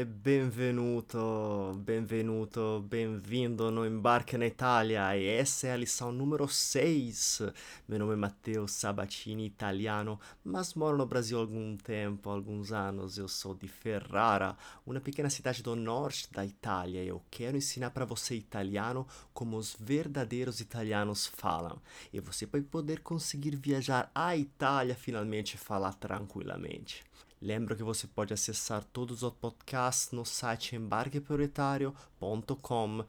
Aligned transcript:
e 0.00 0.04
benvenuto, 0.04 1.78
benvenuto, 1.84 2.82
bem-vindo 2.88 3.70
no 3.70 3.84
Embarque 3.84 4.38
na 4.38 4.46
Itália 4.46 5.14
e 5.14 5.26
essa 5.26 5.66
é 5.66 5.72
a 5.72 5.76
lição 5.76 6.10
número 6.10 6.48
6. 6.48 7.42
Meu 7.86 7.98
nome 7.98 8.14
é 8.14 8.16
Matteo 8.16 8.66
Sabatini, 8.66 9.44
italiano, 9.44 10.18
mas 10.42 10.72
moro 10.72 10.96
no 10.96 11.04
Brasil 11.04 11.36
há 11.36 11.42
algum 11.42 11.76
tempo, 11.76 12.30
alguns 12.30 12.72
anos. 12.72 13.18
Eu 13.18 13.28
sou 13.28 13.54
de 13.54 13.68
Ferrara, 13.68 14.56
uma 14.86 15.02
pequena 15.02 15.28
cidade 15.28 15.62
do 15.62 15.76
norte 15.76 16.32
da 16.32 16.46
Itália. 16.46 17.04
Eu 17.04 17.22
quero 17.30 17.58
ensinar 17.58 17.90
para 17.90 18.06
você 18.06 18.34
italiano 18.34 19.06
como 19.34 19.58
os 19.58 19.76
verdadeiros 19.78 20.60
italianos 20.60 21.26
falam. 21.26 21.78
E 22.10 22.20
você 22.20 22.46
vai 22.46 22.62
poder 22.62 23.00
conseguir 23.00 23.54
viajar 23.54 24.10
à 24.14 24.34
Itália 24.34 24.94
finalmente 24.94 25.56
e 25.56 25.58
falar 25.58 25.92
tranquilamente. 25.92 27.04
Lembro 27.40 27.74
que 27.74 27.82
você 27.82 28.06
pode 28.06 28.34
acessar 28.34 28.84
todos 28.84 29.22
os 29.22 29.32
podcasts 29.32 30.12
no 30.12 30.26
site 30.26 30.76
embarqueprioritario.com 30.76 33.06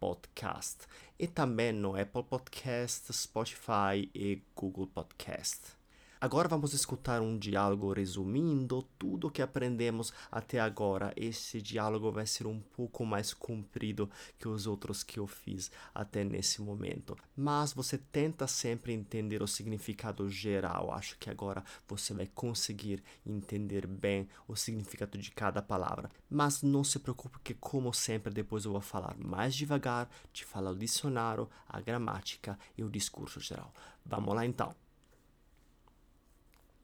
podcast 0.00 0.86
e 1.18 1.26
também 1.26 1.70
no 1.70 1.94
Apple 1.94 2.22
Podcast, 2.22 3.12
Spotify 3.12 4.10
e 4.14 4.42
Google 4.56 4.86
Podcast. 4.86 5.81
Agora 6.22 6.46
vamos 6.46 6.72
escutar 6.72 7.20
um 7.20 7.36
diálogo 7.36 7.92
resumindo 7.92 8.80
tudo 8.96 9.26
o 9.26 9.30
que 9.30 9.42
aprendemos 9.42 10.12
até 10.30 10.60
agora. 10.60 11.12
Esse 11.16 11.60
diálogo 11.60 12.12
vai 12.12 12.28
ser 12.28 12.46
um 12.46 12.60
pouco 12.60 13.04
mais 13.04 13.34
comprido 13.34 14.08
que 14.38 14.46
os 14.46 14.68
outros 14.68 15.02
que 15.02 15.18
eu 15.18 15.26
fiz 15.26 15.68
até 15.92 16.22
nesse 16.22 16.62
momento. 16.62 17.18
Mas 17.36 17.72
você 17.72 17.98
tenta 17.98 18.46
sempre 18.46 18.92
entender 18.92 19.42
o 19.42 19.48
significado 19.48 20.30
geral. 20.30 20.92
Acho 20.92 21.18
que 21.18 21.28
agora 21.28 21.64
você 21.88 22.14
vai 22.14 22.28
conseguir 22.32 23.02
entender 23.26 23.84
bem 23.84 24.28
o 24.46 24.54
significado 24.54 25.18
de 25.18 25.32
cada 25.32 25.60
palavra. 25.60 26.08
Mas 26.30 26.62
não 26.62 26.84
se 26.84 27.00
preocupe 27.00 27.40
que, 27.42 27.54
como 27.54 27.92
sempre, 27.92 28.32
depois 28.32 28.64
eu 28.64 28.70
vou 28.70 28.80
falar 28.80 29.16
mais 29.18 29.56
devagar, 29.56 30.08
te 30.32 30.44
falar 30.44 30.70
o 30.70 30.78
dicionário, 30.78 31.50
a 31.68 31.80
gramática 31.80 32.56
e 32.78 32.84
o 32.84 32.88
discurso 32.88 33.40
geral. 33.40 33.74
Vamos 34.06 34.32
lá 34.36 34.46
então. 34.46 34.81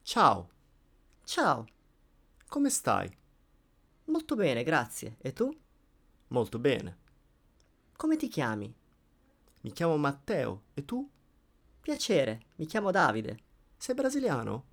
Ciao, 0.09 0.49
Ciao, 1.23 1.67
come 2.47 2.71
stai? 2.71 3.15
molto 4.05 4.35
bene, 4.35 4.63
grazie. 4.63 5.17
E 5.19 5.33
tu? 5.33 5.55
Molto 6.29 6.57
bene. 6.57 6.97
Come 7.95 8.15
ti 8.15 8.27
chiami? 8.27 8.73
Mi 9.61 9.71
chiamo 9.71 9.97
Matteo 9.97 10.63
e 10.73 10.83
tu? 10.83 11.07
Piacere, 11.79 12.41
mi 12.55 12.65
chiamo 12.65 12.89
Davide. 12.89 13.37
Sei 13.77 13.93
brasiliano? 13.93 14.65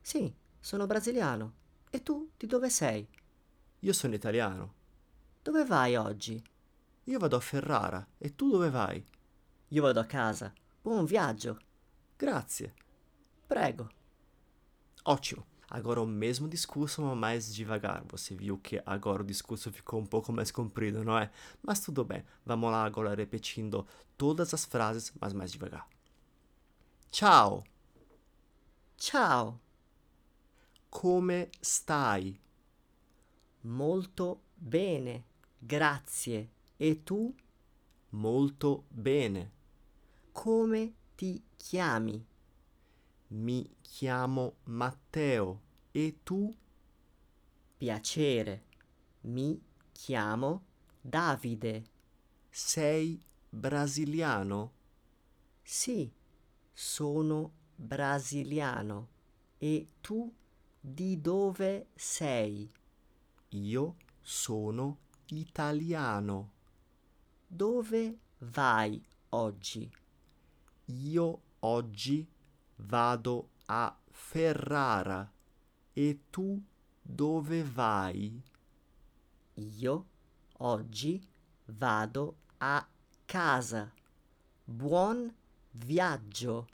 Sì, 0.00 0.34
sono 0.58 0.86
brasiliano. 0.86 1.52
E 1.88 2.02
tu 2.02 2.28
di 2.36 2.48
dove 2.48 2.68
sei? 2.68 3.08
Io 3.78 3.92
sono 3.92 4.16
italiano. 4.16 4.74
Dove 5.44 5.64
vai 5.64 5.94
oggi? 5.94 6.42
Io 7.04 7.18
vado 7.20 7.36
a 7.36 7.40
Ferrara 7.40 8.04
e 8.18 8.34
tu 8.34 8.50
dove 8.50 8.70
vai? 8.70 9.00
Io 9.68 9.82
vado 9.82 10.00
a 10.00 10.06
casa. 10.06 10.52
Buon 10.82 11.04
viaggio. 11.04 11.56
Grazie. 12.16 12.74
Prego. 13.46 13.90
Ótimo. 15.06 15.46
Agora 15.70 16.02
o 16.02 16.06
mesmo 16.06 16.48
discurso, 16.48 17.00
mas 17.00 17.16
mais 17.16 17.54
devagar. 17.54 18.04
Você 18.08 18.34
viu 18.34 18.58
que 18.58 18.82
agora 18.84 19.22
o 19.22 19.26
discurso 19.26 19.72
ficou 19.72 20.00
um 20.00 20.06
pouco 20.06 20.32
mais 20.32 20.50
comprido, 20.50 21.04
não 21.04 21.16
é? 21.18 21.30
Mas 21.62 21.80
tudo 21.80 22.04
bem. 22.04 22.24
Vamos 22.44 22.70
lá 22.70 22.84
agora 22.84 23.14
repetindo 23.14 23.86
todas 24.18 24.52
as 24.52 24.64
frases, 24.64 25.12
mas 25.20 25.32
mais 25.32 25.50
devagar. 25.52 25.88
Ciao, 27.10 27.64
Ciao, 28.98 29.60
come 30.90 31.50
stai? 31.60 32.40
molto 33.62 34.40
bene, 34.54 35.24
grazie. 35.58 36.50
E 36.78 37.02
tu? 37.04 37.34
Molto 38.10 38.84
bene. 38.88 39.50
Come 40.32 40.94
ti 41.16 41.42
chiami? 41.56 42.24
Mi 43.28 43.68
chiamo 43.80 44.58
Matteo 44.66 45.60
e 45.90 46.20
tu? 46.22 46.54
Piacere, 47.76 48.64
mi 49.22 49.60
chiamo 49.90 50.64
Davide. 51.00 51.84
Sei 52.48 53.20
brasiliano? 53.50 54.72
Sì, 55.60 56.08
sono 56.72 57.52
brasiliano. 57.74 59.08
E 59.58 59.88
tu 60.00 60.32
di 60.80 61.20
dove 61.20 61.88
sei? 61.96 62.70
Io 63.48 63.96
sono 64.20 64.98
italiano. 65.30 66.52
Dove 67.44 68.18
vai 68.38 69.04
oggi? 69.30 69.90
Io 70.84 71.40
oggi 71.58 72.34
vado 72.78 73.48
a 73.66 73.96
Ferrara. 74.10 75.32
E 75.94 76.14
tu 76.30 76.62
dove 77.02 77.62
vai? 77.62 78.42
Io 79.54 80.06
oggi 80.58 81.20
vado 81.66 82.36
a 82.58 82.86
casa. 83.26 83.92
Buon 84.64 85.34
viaggio. 85.72 86.66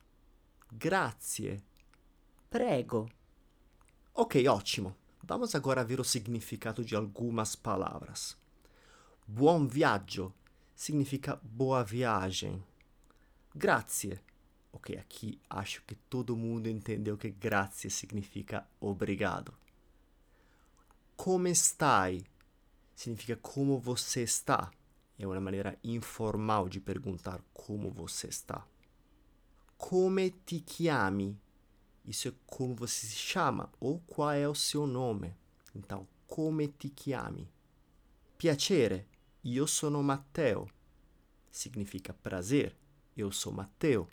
Grazie. 0.69 1.63
Prego. 2.49 3.09
Ok, 4.15 4.47
ótimo. 4.49 4.97
Vamos 5.25 5.55
agora 5.55 5.85
ver 5.85 6.01
o 6.01 6.05
significado 6.05 6.85
de 6.85 6.97
algumas 6.97 7.55
palavras. 7.55 8.37
Buon 9.25 9.69
viaggio 9.69 10.35
significa 10.75 11.39
boa 11.43 11.85
viagem. 11.85 12.63
Grazie. 13.55 14.21
Ok, 14.73 14.97
aqui 14.97 15.39
acho 15.51 15.83
que 15.83 15.95
todo 15.95 16.37
mundo 16.37 16.69
entendeu 16.69 17.17
que 17.17 17.31
grazie 17.31 17.91
significa 17.91 18.67
obrigado. 18.81 19.55
Come 21.17 21.51
stai 21.55 22.25
significa 22.95 23.37
como 23.37 23.79
você 23.79 24.23
está. 24.23 24.71
É 25.19 25.27
uma 25.27 25.41
maneira 25.41 25.79
informal 25.85 26.69
de 26.69 26.81
perguntar 26.81 27.41
como 27.53 27.91
você 27.91 28.29
está. 28.29 28.67
Come 29.77 30.31
ti 30.45 30.65
chiami? 30.67 31.39
Isso 32.05 32.29
é 32.29 32.33
como 32.47 32.75
você 32.75 33.07
se 33.07 33.17
chama 33.17 33.71
ou 33.79 34.01
qual 34.01 34.33
é 34.33 34.49
o 34.49 34.55
seu 34.55 34.87
nome. 34.87 35.35
Então, 35.75 36.07
come 36.27 36.69
ti 36.69 36.93
chiami? 36.95 37.49
Piacere, 38.37 39.07
io 39.45 39.67
sono 39.67 40.03
Matteo. 40.03 40.69
Significa 41.51 42.13
prazer, 42.13 42.75
eu 43.17 43.31
sou 43.31 43.53
Matteo. 43.53 44.09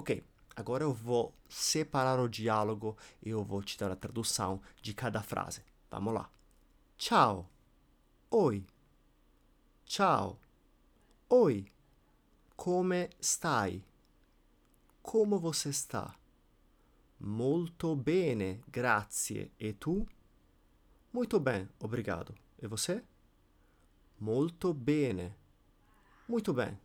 Ok, 0.00 0.24
agora 0.56 0.82
eu 0.82 0.94
vou 0.94 1.34
separar 1.46 2.18
o 2.18 2.26
diálogo 2.26 2.96
e 3.22 3.28
eu 3.28 3.44
vou 3.44 3.62
te 3.62 3.76
dar 3.76 3.92
a 3.92 3.94
tradução 3.94 4.58
de 4.80 4.94
cada 4.94 5.22
frase. 5.22 5.62
Vamos 5.90 6.14
lá. 6.14 6.30
Ciao. 6.96 7.46
Oi. 8.30 8.64
Ciao. 9.84 10.38
Oi. 11.28 11.66
Come 12.56 13.10
stai? 13.20 13.84
Como 15.02 15.38
você 15.38 15.68
está? 15.68 16.18
Molto 17.18 17.94
bene, 17.94 18.62
grazie. 18.68 19.52
E 19.60 19.74
tu? 19.74 20.08
Muito 21.12 21.38
bem, 21.38 21.68
obrigado. 21.78 22.34
E 22.58 22.66
você? 22.66 23.04
Molto 24.18 24.72
bene. 24.72 25.36
Muito 26.26 26.54
bem. 26.54 26.80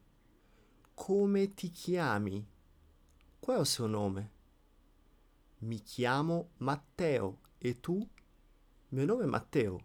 Come 0.94 1.48
ti 1.54 1.70
chiami? 1.74 2.55
Qual 3.46 3.58
é 3.60 3.62
o 3.62 3.66
seu 3.66 3.88
nome? 3.88 4.28
Mi 5.62 5.78
chiamo 5.78 6.50
Matteo. 6.58 7.38
E 7.62 7.76
tu? 7.76 8.10
Meu 8.90 9.06
nome 9.06 9.24
é 9.24 9.28
Matteo. 9.28 9.80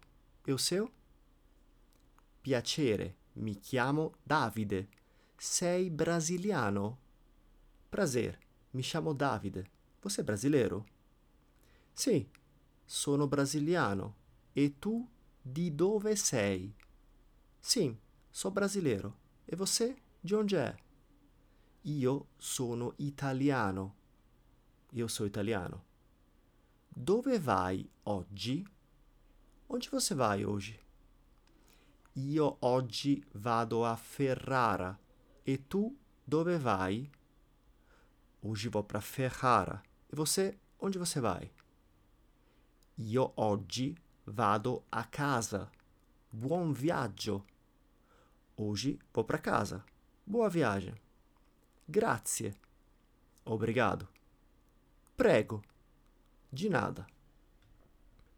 E 0.47 0.51
o 0.51 0.57
seu? 0.57 0.91
Piacere, 2.41 3.17
mi 3.35 3.53
chiamo 3.53 4.15
Davide. 4.25 4.89
Sei 5.37 5.91
brasiliano? 5.91 6.97
Prazer, 7.87 8.39
mi 8.71 8.81
chiamo 8.81 9.13
Davide. 9.13 9.69
Você 10.01 10.21
é 10.21 10.23
brasileiro? 10.23 10.83
Sim, 11.93 12.27
sono 12.83 13.27
brasiliano. 13.27 14.15
E 14.55 14.71
tu 14.71 15.07
di 15.39 15.69
dove 15.69 16.15
sei? 16.15 16.73
Sim, 17.61 17.95
sou 18.31 18.49
brasileiro. 18.49 19.15
E 19.45 19.55
você 19.55 19.95
de 20.19 20.33
onde 20.33 20.55
é? 20.55 20.75
Io 21.83 22.27
sono 22.37 22.93
italiano. 22.97 23.95
Io 24.91 25.07
sou 25.07 25.25
italiano. 25.25 25.83
Dove 26.87 27.39
vai 27.39 27.89
oggi? 28.03 28.63
Onde 29.67 29.89
você 29.89 30.13
vai 30.13 30.45
hoje? 30.45 30.79
Io 32.13 32.57
oggi 32.59 33.23
vado 33.33 33.83
a 33.83 33.95
Ferrara. 33.95 34.99
E 35.43 35.57
tu 35.57 35.97
dove 36.23 36.59
vai? 36.59 37.09
Hoje 38.43 38.69
vou 38.69 38.83
para 38.83 39.01
Ferrara. 39.01 39.81
E 40.11 40.15
você, 40.15 40.59
onde 40.77 40.99
você 40.99 41.19
vai? 41.19 41.51
Io 42.97 43.33
oggi 43.37 43.97
vado 44.25 44.83
a 44.91 45.03
casa. 45.03 45.71
Buon 46.31 46.73
viaggio. 46.73 47.43
Hoje 48.55 48.99
vou 49.11 49.23
para 49.23 49.39
casa. 49.39 49.83
Boa 50.23 50.47
viagem. 50.47 50.93
Grazie. 51.91 52.55
Obrigado. 53.43 54.07
Prego. 55.17 55.61
De 56.49 56.69
nada. 56.69 57.05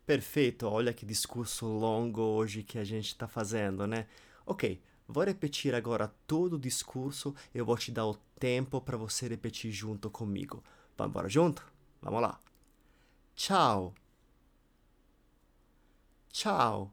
Perfeito, 0.07 0.67
olha 0.67 0.91
que 0.91 1.05
discurso 1.05 1.67
longo 1.67 2.21
hoje 2.21 2.63
que 2.63 2.79
a 2.79 2.83
gente 2.83 3.09
está 3.09 3.27
fazendo, 3.27 3.85
né? 3.85 4.07
Ok, 4.43 4.81
vou 5.07 5.23
repetir 5.23 5.75
agora 5.75 6.11
todo 6.25 6.53
o 6.53 6.59
discurso. 6.59 7.35
Eu 7.53 7.63
vou 7.63 7.77
te 7.77 7.91
dar 7.91 8.07
o 8.07 8.15
tempo 8.39 8.81
para 8.81 8.97
você 8.97 9.27
repetir 9.27 9.71
junto 9.71 10.09
comigo. 10.09 10.63
Vamos 10.97 11.11
embora 11.11 11.29
junto? 11.29 11.63
Vamos 12.01 12.21
lá. 12.21 12.39
Ciao. 13.35 13.93
Ciao. 16.31 16.89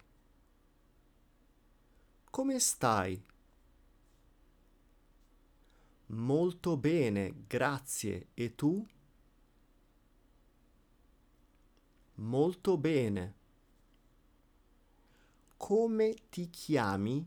Come 2.31 2.61
stai? 2.61 3.30
Molto 6.13 6.77
bene, 6.77 7.45
grazie. 7.47 8.29
E 8.35 8.57
tu? 8.57 8.85
Molto 12.15 12.77
bene. 12.77 13.35
Come 15.57 16.15
ti 16.29 16.51
chiami? 16.51 17.25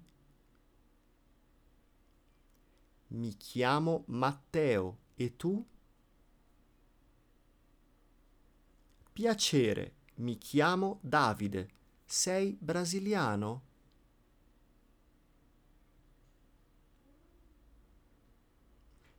Mi 3.08 3.38
chiamo 3.38 4.04
Matteo. 4.08 4.98
E 5.16 5.38
tu? 5.38 5.66
Piacere, 9.14 9.94
mi 10.16 10.38
chiamo 10.38 11.00
Davide. 11.02 11.70
Sei 12.06 12.58
brasiliano? 12.60 13.72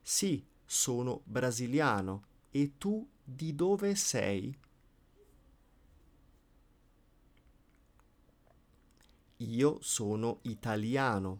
Sì, 0.07 0.45
sono 0.63 1.21
brasiliano. 1.23 2.25
E 2.51 2.77
tu 2.77 3.09
di 3.23 3.55
dove 3.55 3.95
sei? 3.95 4.55
Io 9.37 9.77
sono 9.81 10.39
italiano. 10.41 11.39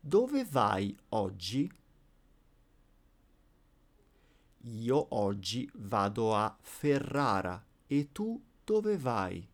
Dove 0.00 0.44
vai 0.44 0.96
oggi? 1.10 1.70
Io 4.68 5.06
oggi 5.14 5.66
vado 5.76 6.34
a 6.34 6.54
Ferrara. 6.60 7.64
E 7.86 8.12
tu 8.12 8.38
dove 8.64 8.98
vai? 8.98 9.48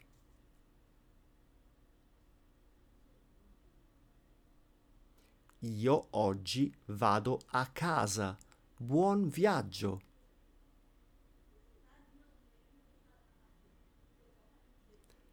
Io 5.64 6.08
oggi 6.10 6.74
vado 6.86 7.40
a 7.50 7.66
casa. 7.66 8.36
Buon 8.76 9.28
viaggio. 9.28 10.00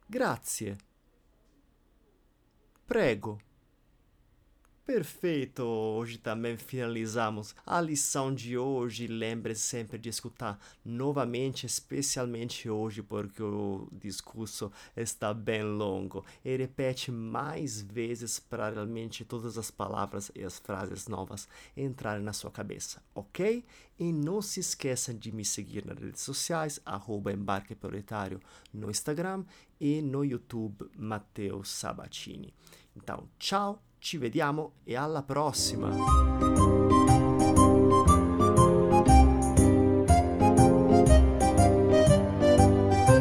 Grazie. 0.06 0.76
Prego. 2.86 3.49
Perfeito! 4.92 5.62
Hoje 5.62 6.18
também 6.18 6.56
finalizamos 6.56 7.54
a 7.64 7.80
lição 7.80 8.34
de 8.34 8.58
hoje. 8.58 9.06
Lembre 9.06 9.54
sempre 9.54 9.96
de 9.96 10.08
escutar 10.08 10.58
novamente, 10.84 11.64
especialmente 11.64 12.68
hoje, 12.68 13.00
porque 13.00 13.40
o 13.40 13.86
discurso 13.92 14.72
está 14.96 15.32
bem 15.32 15.62
longo. 15.62 16.24
E 16.44 16.56
repete 16.56 17.12
mais 17.12 17.80
vezes 17.80 18.40
para 18.40 18.68
realmente 18.68 19.24
todas 19.24 19.56
as 19.56 19.70
palavras 19.70 20.32
e 20.34 20.42
as 20.42 20.58
frases 20.58 21.06
novas 21.06 21.46
entrarem 21.76 22.24
na 22.24 22.32
sua 22.32 22.50
cabeça, 22.50 23.00
ok? 23.14 23.64
E 23.96 24.12
não 24.12 24.42
se 24.42 24.58
esqueça 24.58 25.14
de 25.14 25.30
me 25.30 25.44
seguir 25.44 25.86
nas 25.86 26.00
redes 26.00 26.22
sociais, 26.22 26.80
arroba 26.84 27.32
Embarque 27.32 27.76
Prioritário 27.76 28.40
no 28.74 28.90
Instagram 28.90 29.44
e 29.80 30.02
no 30.02 30.24
YouTube 30.24 30.90
Matteo 30.96 31.64
Sabatini. 31.64 32.52
Então, 32.96 33.28
tchau! 33.38 33.80
Ci 33.98 34.16
vediamo 34.16 34.72
e 34.84 34.96
alla 34.96 35.22
prossima! 35.22 36.89